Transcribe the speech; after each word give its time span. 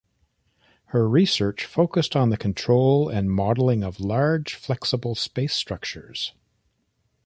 Her 0.85 1.07
research 1.07 1.63
focused 1.65 2.15
on 2.15 2.31
the 2.31 2.35
control 2.37 3.07
and 3.07 3.29
modeling 3.29 3.83
of 3.83 3.99
large, 3.99 4.55
flexible 4.55 5.13
space 5.13 5.53
structures. 5.53 6.33